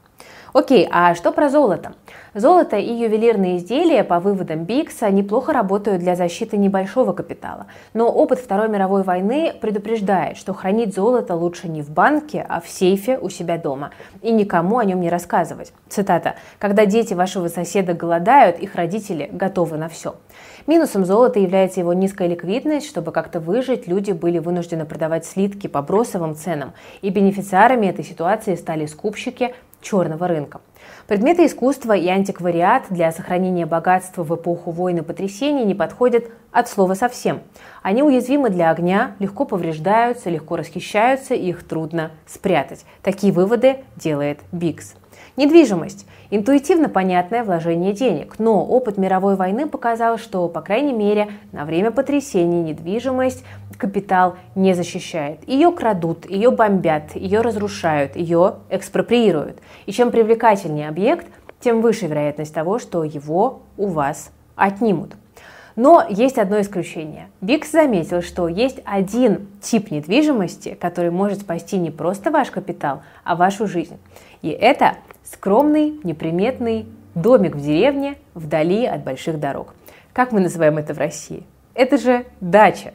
Окей, 0.54 0.88
а 0.92 1.16
что 1.16 1.32
про 1.32 1.50
золото? 1.50 1.94
Золото 2.36 2.78
и 2.78 2.92
ювелирные 2.92 3.58
изделия, 3.58 4.04
по 4.04 4.20
выводам 4.20 4.64
Бикса, 4.64 5.10
неплохо 5.12 5.54
работают 5.54 6.00
для 6.00 6.16
защиты 6.16 6.58
небольшого 6.58 7.14
капитала. 7.14 7.68
Но 7.94 8.10
опыт 8.10 8.40
Второй 8.40 8.70
мировой 8.70 9.04
войны 9.04 9.54
предупреждает, 9.62 10.38
что 10.38 10.54
хранить 10.54 10.96
золото 10.96 11.36
лучше 11.36 11.68
не 11.68 11.84
в 11.84 11.92
банке, 11.92 12.44
а 12.50 12.60
в 12.60 12.68
сейфе 12.68 13.20
у 13.20 13.30
себя 13.30 13.58
дома. 13.58 13.92
И 14.22 14.32
никому 14.32 14.80
о 14.80 14.86
нем 14.86 15.00
не 15.00 15.10
рассказывать. 15.10 15.74
Цитата. 15.90 16.36
«Когда 16.58 16.88
дети 16.88 17.14
вашего 17.14 17.50
соседа 17.50 17.94
голодают, 17.94 18.58
их 18.58 18.74
родители 18.76 19.30
готовы 19.32 19.78
на 19.78 19.90
все». 19.90 20.16
Минусом 20.66 21.06
золота 21.06 21.40
является 21.40 21.82
его 21.82 21.94
низкая 21.94 22.30
ликвидность. 22.30 22.88
Чтобы 22.88 23.12
как-то 23.12 23.40
выжить, 23.40 23.88
люди 23.88 24.12
были 24.12 24.40
вынуждены 24.40 24.86
продавать 24.86 25.26
слитки 25.26 25.68
по 25.68 25.82
бросовым 25.82 26.36
ценам. 26.36 26.74
И 27.02 27.10
бенефициарами 27.10 27.88
этой 27.88 28.06
ситуации 28.06 28.56
стали 28.56 28.86
скупщики, 28.86 29.54
черного 29.84 30.28
рынка. 30.28 30.62
Предметы 31.08 31.46
искусства 31.46 31.94
и 31.94 32.08
антиквариат 32.08 32.86
для 32.90 33.12
сохранения 33.12 33.66
богатства 33.66 34.24
в 34.24 34.34
эпоху 34.34 34.72
войн 34.72 35.00
и 35.00 35.02
потрясений 35.02 35.66
не 35.66 35.76
подходят 35.76 36.26
от 36.52 36.70
слова 36.70 36.94
совсем. 36.94 37.42
Они 37.82 38.02
уязвимы 38.02 38.50
для 38.50 38.72
огня, 38.72 39.16
легко 39.20 39.46
повреждаются, 39.46 40.30
легко 40.30 40.56
расхищаются, 40.56 41.36
их 41.36 41.68
трудно 41.68 42.12
спрятать. 42.26 42.86
Такие 43.02 43.32
выводы 43.34 43.78
делает 43.96 44.40
Бикс. 44.52 44.96
Недвижимость– 45.36 46.06
интуитивно 46.30 46.90
понятное 46.90 47.44
вложение 47.44 47.94
денег, 47.94 48.36
но 48.40 48.66
опыт 48.66 48.98
мировой 48.98 49.36
войны 49.36 49.68
показал, 49.68 50.18
что, 50.18 50.48
по 50.48 50.62
крайней 50.62 50.94
мере, 50.94 51.30
на 51.52 51.66
время 51.66 51.92
потрясений 51.92 52.62
недвижимость 52.62 53.44
капитал 53.78 54.36
не 54.56 54.74
защищает. 54.74 55.48
Ее 55.48 55.72
крадут, 55.72 56.30
ее 56.30 56.52
бомбят, 56.52 57.16
ее 57.16 57.42
разрушают, 57.42 58.16
ее 58.16 58.56
экспроприируют. 58.70 59.60
И 59.86 59.92
чем 59.92 60.12
привлекательнее 60.12 60.90
объект, 60.90 61.28
тем 61.60 61.82
выше 61.82 62.08
вероятность 62.08 62.54
того, 62.54 62.80
что 62.80 63.04
его 63.04 63.62
у 63.78 63.88
вас 63.88 64.32
отнимут. 64.56 65.16
Но 65.76 66.06
есть 66.08 66.38
одно 66.38 66.62
исключение. 66.62 67.30
Бикс 67.42 67.72
заметил, 67.72 68.22
что 68.22 68.48
есть 68.48 68.80
один 68.86 69.48
тип 69.62 69.90
недвижимости, 69.90 70.78
который 70.80 71.10
может 71.10 71.42
спасти 71.42 71.78
не 71.78 71.90
просто 71.90 72.30
ваш 72.30 72.52
капитал, 72.52 73.02
а 73.24 73.36
вашу 73.36 73.66
жизнь. 73.66 73.98
И 74.44 74.50
это 74.50 74.98
скромный, 75.24 76.00
неприметный 76.04 76.86
домик 77.16 77.56
в 77.56 77.62
деревне 77.62 78.16
вдали 78.34 78.86
от 78.86 79.04
больших 79.04 79.40
дорог. 79.40 79.74
Как 80.14 80.32
мы 80.32 80.40
называем 80.40 80.78
это 80.78 80.94
в 80.94 80.98
России? 80.98 81.44
Это 81.74 81.98
же 81.98 82.26
дача. 82.40 82.94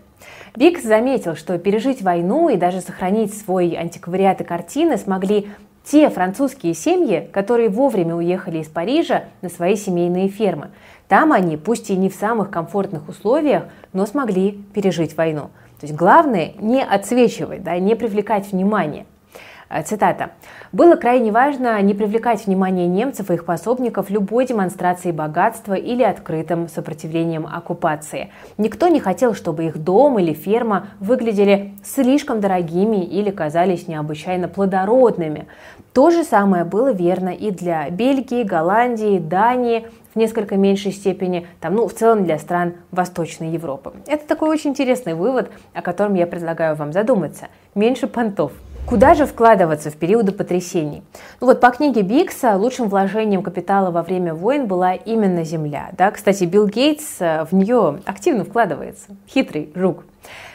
Бикс 0.57 0.83
заметил, 0.83 1.37
что 1.37 1.59
пережить 1.59 2.03
войну 2.03 2.49
и 2.49 2.57
даже 2.57 2.81
сохранить 2.81 3.37
свой 3.37 3.75
антиквариат 3.75 4.41
и 4.41 4.45
картины 4.45 4.97
смогли 4.97 5.49
те 5.85 6.11
французские 6.11 6.75
семьи, 6.75 7.29
которые 7.33 7.69
вовремя 7.69 8.15
уехали 8.15 8.59
из 8.59 8.69
Парижа 8.69 9.25
на 9.41 9.49
свои 9.49 9.77
семейные 9.77 10.29
фермы. 10.29 10.71
Там 11.07 11.33
они, 11.33 11.57
пусть 11.57 11.91
и 11.91 11.97
не 11.97 12.11
в 12.11 12.15
самых 12.15 12.51
комфортных 12.51 13.09
условиях, 13.09 13.65
но 13.93 14.05
смогли 14.05 14.53
пережить 14.75 15.17
войну. 15.17 15.51
То 15.81 15.87
есть 15.87 15.95
главное 15.95 16.53
не 16.59 16.83
отсвечивать, 16.83 17.63
да, 17.63 17.79
не 17.79 17.95
привлекать 17.95 18.51
внимание– 18.53 19.07
цитата. 19.85 20.31
«Было 20.73 20.97
крайне 20.97 21.33
важно 21.33 21.81
не 21.83 21.95
привлекать 21.95 22.47
внимание 22.47 22.87
немцев 22.87 23.31
и 23.31 23.35
их 23.35 23.45
пособников 23.45 24.11
любой 24.11 24.47
демонстрацией 24.47 25.15
богатства 25.15 25.75
или 25.75 26.03
открытым 26.03 26.69
сопротивлением 26.69 27.47
оккупации. 27.47 28.31
Никто 28.57 28.89
не 28.89 29.01
хотел, 29.01 29.35
чтобы 29.35 29.67
их 29.67 29.79
дом 29.79 30.19
или 30.19 30.33
ферма 30.33 30.89
выглядели 31.01 31.75
слишком 31.85 32.41
дорогими 32.41 33.05
или 33.05 33.31
казались 33.31 33.89
необычайно 33.89 34.49
плодородными. 34.49 35.47
То 35.93 36.11
же 36.11 36.25
самое 36.25 36.65
было 36.65 36.93
верно 36.93 37.31
и 37.31 37.51
для 37.51 37.89
Бельгии, 37.91 38.43
Голландии, 38.43 39.19
Дании, 39.19 39.87
в 40.15 40.17
несколько 40.17 40.57
меньшей 40.57 40.93
степени, 40.93 41.47
там, 41.61 41.75
ну, 41.75 41.87
в 41.87 41.95
целом 41.95 42.25
для 42.25 42.39
стран 42.39 42.75
Восточной 42.91 43.51
Европы. 43.51 43.93
Это 44.07 44.27
такой 44.27 44.49
очень 44.49 44.71
интересный 44.71 45.15
вывод, 45.15 45.51
о 45.75 45.83
котором 45.83 46.15
я 46.15 46.27
предлагаю 46.27 46.77
вам 46.77 46.93
задуматься. 46.93 47.49
Меньше 47.75 48.07
понтов. 48.07 48.53
Куда 48.89 49.15
же 49.15 49.27
вкладываться 49.27 49.91
в 49.91 49.97
периоды 49.97 50.33
потрясений? 50.33 51.03
Ну 51.43 51.49
вот 51.49 51.61
по 51.61 51.69
книге 51.69 52.01
Бикса 52.01 52.57
лучшим 52.57 52.89
вложением 52.89 53.43
капитала 53.43 53.91
во 53.91 54.03
время 54.03 54.33
войн 54.33 54.67
была 54.67 54.95
именно 54.95 55.45
земля. 55.45 55.91
Да? 55.93 56.11
Кстати, 56.11 56.45
Билл 56.45 56.67
Гейтс 56.67 57.21
э, 57.21 57.45
в 57.45 57.55
нее 57.55 58.01
активно 58.07 58.45
вкладывается. 58.45 59.09
Хитрый 59.29 59.71
жук. 59.75 60.05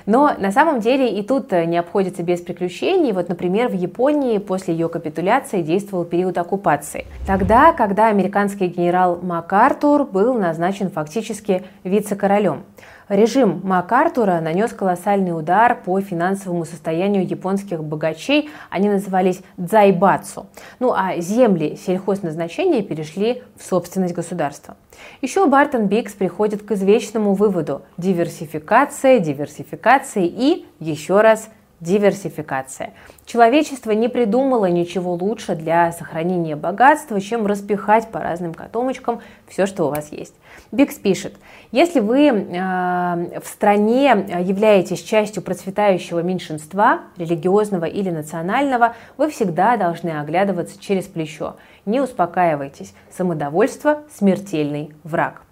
Но 0.07 0.31
на 0.35 0.51
самом 0.51 0.79
деле 0.79 1.15
и 1.15 1.21
тут 1.21 1.53
э, 1.53 1.65
не 1.65 1.77
обходится 1.77 2.23
без 2.23 2.41
приключений. 2.41 3.11
Вот, 3.11 3.29
например, 3.29 3.69
в 3.69 3.75
Японии 3.75 4.39
после 4.39 4.73
ее 4.73 4.89
капитуляции 4.89 5.61
действовал 5.61 6.03
период 6.03 6.35
оккупации. 6.39 7.05
Тогда, 7.27 7.71
когда 7.71 8.07
американский 8.07 8.65
генерал 8.65 9.19
МакАртур 9.21 10.05
был 10.05 10.33
назначен 10.33 10.89
фактически 10.89 11.65
вице-королем. 11.83 12.63
Режим 13.10 13.60
МакАртура 13.63 14.39
нанес 14.39 14.72
колоссальный 14.72 15.38
удар 15.38 15.81
по 15.83 16.00
финансовому 16.00 16.65
состоянию 16.65 17.27
японских 17.27 17.83
богачей. 17.83 18.50
Они 18.69 18.89
назывались 18.89 19.41
дзайбацу. 19.57 20.48
Ну 20.79 20.93
а 20.93 21.17
земли 21.17 21.77
сельхозназначения 21.86 22.81
перешли 22.81 23.43
в 23.57 23.63
собственность 23.65 24.13
государства. 24.13 24.77
Еще 25.22 25.45
Бартон 25.48 25.88
Бикс 25.88 26.13
приходит 26.13 26.63
к 26.63 26.72
извечному 26.72 27.33
выводу– 27.33 27.81
диверсификация, 27.98 29.19
диверсификация 29.19 30.24
и 30.24 30.65
еще 30.79 31.22
раз 31.22 31.50
диверсификация. 31.83 32.93
Человечество 33.25 33.91
не 33.91 34.07
придумало 34.07 34.65
ничего 34.65 35.13
лучше 35.13 35.55
для 35.55 35.91
сохранения 35.91 36.55
богатства, 36.55 37.21
чем 37.21 37.45
распихать 37.45 38.09
по 38.09 38.19
разным 38.19 38.53
котомочкам 38.53 39.21
все, 39.47 39.65
что 39.65 39.85
у 39.85 39.89
вас 39.89 40.11
есть. 40.11 40.33
Бикс 40.71 40.95
пишет, 40.95 41.35
если 41.71 41.99
вы 41.99 42.27
э, 42.27 43.39
в 43.39 43.45
стране 43.45 44.25
являетесь 44.41 45.01
частью 45.01 45.43
процветающего 45.43 46.19
меньшинства, 46.19 47.01
религиозного 47.17 47.85
или 47.85 48.09
национального, 48.09 48.95
вы 49.17 49.29
всегда 49.29 49.77
должны 49.77 50.09
оглядываться 50.09 50.79
через 50.79 51.05
плечо. 51.05 51.57
Не 51.85 52.01
успокаивайтесь. 52.01 52.93
Самодовольство– 53.11 54.03
смертельный 54.17 54.93
враг. 55.03 55.42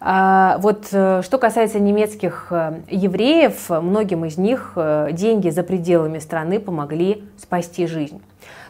А, 0.00 0.58
вот 0.58 0.88
э, 0.92 1.22
что 1.24 1.38
касается 1.38 1.80
немецких 1.80 2.48
э, 2.50 2.80
евреев, 2.88 3.68
многим 3.68 4.24
из 4.24 4.38
них 4.38 4.72
э, 4.76 5.08
деньги 5.10 5.50
за 5.50 5.64
пределами 5.64 6.20
страны 6.20 6.60
помогли 6.60 7.24
спасти 7.36 7.86
жизнь. 7.86 8.22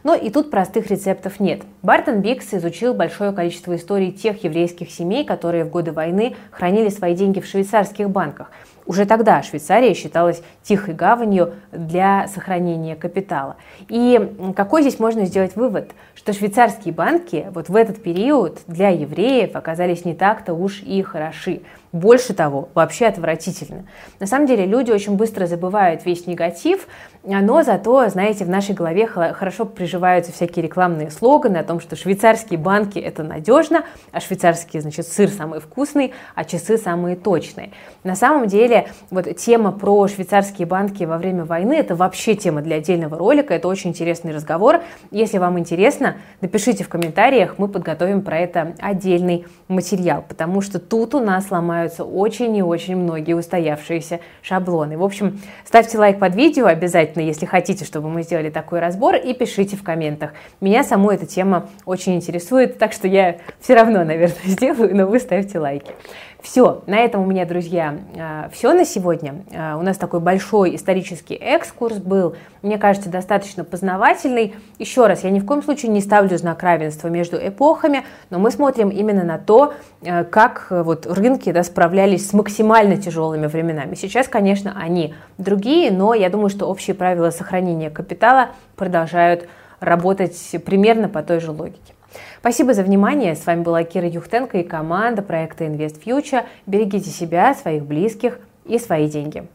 Но 0.04 0.14
и 0.14 0.30
тут 0.30 0.50
простых 0.50 0.90
рецептов 0.90 1.38
нет. 1.38 1.62
Бартон 1.82 2.20
Бикс 2.20 2.54
изучил 2.54 2.94
большое 2.94 3.32
количество 3.32 3.76
историй 3.76 4.10
тех 4.10 4.42
еврейских 4.42 4.90
семей, 4.90 5.24
которые 5.24 5.64
в 5.64 5.70
годы 5.70 5.92
войны 5.92 6.34
хранили 6.50 6.88
свои 6.88 7.14
деньги 7.14 7.40
в 7.40 7.46
швейцарских 7.46 8.08
банках. 8.08 8.50
Уже 8.88 9.04
тогда 9.04 9.42
Швейцария 9.42 9.92
считалась 9.92 10.42
тихой 10.62 10.94
гаванью 10.94 11.52
для 11.72 12.26
сохранения 12.26 12.96
капитала. 12.96 13.56
И 13.86 14.18
какой 14.56 14.80
здесь 14.80 14.98
можно 14.98 15.26
сделать 15.26 15.56
вывод? 15.56 15.90
Что 16.14 16.32
швейцарские 16.32 16.94
банки 16.94 17.48
вот 17.50 17.68
в 17.68 17.76
этот 17.76 18.02
период 18.02 18.60
для 18.66 18.88
евреев 18.88 19.54
оказались 19.56 20.06
не 20.06 20.14
так-то 20.14 20.54
уж 20.54 20.80
и 20.80 21.02
хороши. 21.02 21.60
Больше 21.92 22.34
того, 22.34 22.68
вообще 22.74 23.06
отвратительно. 23.06 23.86
На 24.20 24.26
самом 24.26 24.46
деле 24.46 24.66
люди 24.66 24.90
очень 24.90 25.16
быстро 25.16 25.46
забывают 25.46 26.04
весь 26.04 26.26
негатив, 26.26 26.86
но 27.24 27.62
зато, 27.62 28.08
знаете, 28.08 28.44
в 28.44 28.48
нашей 28.48 28.74
голове 28.74 29.06
хорошо 29.06 29.64
приживаются 29.64 30.32
всякие 30.32 30.62
рекламные 30.64 31.10
слоганы 31.10 31.56
о 31.56 31.64
том, 31.64 31.80
что 31.80 31.96
швейцарские 31.96 32.58
банки 32.58 32.98
это 32.98 33.22
надежно, 33.22 33.84
а 34.12 34.20
швейцарский, 34.20 34.80
значит, 34.80 35.06
сыр 35.06 35.30
самый 35.30 35.60
вкусный, 35.60 36.12
а 36.34 36.44
часы 36.44 36.76
самые 36.76 37.16
точные. 37.16 37.72
На 38.04 38.14
самом 38.16 38.46
деле, 38.46 38.88
вот 39.10 39.34
тема 39.36 39.72
про 39.72 40.08
швейцарские 40.08 40.66
банки 40.66 41.04
во 41.04 41.16
время 41.16 41.44
войны, 41.44 41.72
это 41.72 41.94
вообще 41.94 42.34
тема 42.34 42.60
для 42.60 42.76
отдельного 42.76 43.16
ролика, 43.16 43.54
это 43.54 43.66
очень 43.68 43.90
интересный 43.90 44.34
разговор. 44.34 44.82
Если 45.10 45.38
вам 45.38 45.58
интересно, 45.58 46.16
напишите 46.40 46.84
в 46.84 46.88
комментариях, 46.88 47.58
мы 47.58 47.68
подготовим 47.68 48.22
про 48.22 48.38
это 48.38 48.74
отдельный 48.78 49.46
материал, 49.68 50.24
потому 50.26 50.60
что 50.60 50.78
тут 50.78 51.14
у 51.14 51.20
нас 51.20 51.50
ломают 51.50 51.77
ломаются 51.78 52.04
очень 52.04 52.56
и 52.56 52.62
очень 52.62 52.96
многие 52.96 53.34
устоявшиеся 53.34 54.20
шаблоны. 54.42 54.98
В 54.98 55.04
общем, 55.04 55.40
ставьте 55.64 55.98
лайк 55.98 56.18
под 56.18 56.34
видео 56.34 56.66
обязательно, 56.66 57.22
если 57.22 57.46
хотите, 57.46 57.84
чтобы 57.84 58.08
мы 58.08 58.22
сделали 58.22 58.50
такой 58.50 58.80
разбор, 58.80 59.14
и 59.14 59.32
пишите 59.32 59.76
в 59.76 59.82
комментах. 59.82 60.32
Меня 60.60 60.82
саму 60.82 61.10
эта 61.10 61.26
тема 61.26 61.68
очень 61.84 62.16
интересует, 62.16 62.78
так 62.78 62.92
что 62.92 63.06
я 63.06 63.38
все 63.60 63.74
равно, 63.74 64.04
наверное, 64.04 64.36
сделаю, 64.44 64.96
но 64.96 65.06
вы 65.06 65.20
ставьте 65.20 65.58
лайки. 65.58 65.92
Все, 66.42 66.82
на 66.86 66.98
этом 66.98 67.22
у 67.22 67.26
меня, 67.26 67.44
друзья, 67.44 67.96
а, 68.16 68.48
все 68.52 68.72
на 68.72 68.84
сегодня. 68.84 69.42
А, 69.52 69.76
у 69.76 69.82
нас 69.82 69.96
такой 69.96 70.20
большой 70.20 70.76
исторический 70.76 71.34
экскурс 71.34 71.96
был, 71.96 72.36
мне 72.62 72.78
кажется, 72.78 73.10
достаточно 73.10 73.64
познавательный. 73.64 74.54
Еще 74.78 75.06
раз, 75.08 75.24
я 75.24 75.30
ни 75.30 75.40
в 75.40 75.44
коем 75.44 75.64
случае 75.64 75.90
не 75.90 76.00
ставлю 76.00 76.38
знак 76.38 76.62
равенства 76.62 77.08
между 77.08 77.36
эпохами, 77.36 78.04
но 78.30 78.38
мы 78.38 78.52
смотрим 78.52 78.90
именно 78.90 79.24
на 79.24 79.38
то, 79.38 79.74
а, 80.06 80.22
как 80.22 80.68
вот 80.70 81.06
рынки 81.06 81.50
да, 81.50 81.64
справлялись 81.64 82.28
с 82.28 82.32
максимально 82.32 82.96
тяжелыми 82.96 83.48
временами. 83.48 83.96
Сейчас, 83.96 84.28
конечно, 84.28 84.76
они 84.80 85.14
другие, 85.38 85.90
но 85.90 86.14
я 86.14 86.30
думаю, 86.30 86.50
что 86.50 86.66
общие 86.66 86.94
правила 86.94 87.30
сохранения 87.30 87.90
капитала 87.90 88.50
продолжают 88.76 89.48
работать 89.80 90.38
примерно 90.64 91.08
по 91.08 91.22
той 91.22 91.40
же 91.40 91.50
логике. 91.50 91.97
Спасибо 92.40 92.74
за 92.74 92.82
внимание. 92.82 93.34
С 93.34 93.46
вами 93.46 93.62
была 93.62 93.84
Кира 93.84 94.08
Юхтенко 94.08 94.58
и 94.58 94.62
команда 94.62 95.22
проекта 95.22 95.64
Invest 95.64 96.02
Future. 96.04 96.44
Берегите 96.66 97.10
себя, 97.10 97.54
своих 97.54 97.84
близких 97.84 98.38
и 98.64 98.78
свои 98.78 99.08
деньги. 99.08 99.46